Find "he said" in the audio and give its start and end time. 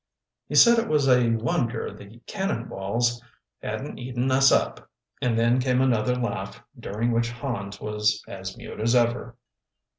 0.47-0.79